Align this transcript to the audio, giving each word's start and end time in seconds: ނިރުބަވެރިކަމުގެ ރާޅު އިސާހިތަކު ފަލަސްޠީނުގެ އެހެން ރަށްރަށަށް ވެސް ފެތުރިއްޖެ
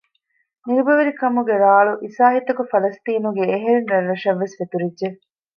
ނިރުބަވެރިކަމުގެ 0.65 1.55
ރާޅު 1.63 1.93
އިސާހިތަކު 2.05 2.61
ފަލަސްޠީނުގެ 2.71 3.43
އެހެން 3.51 3.85
ރަށްރަށަށް 3.91 4.39
ވެސް 4.41 4.55
ފެތުރިއްޖެ 4.59 5.07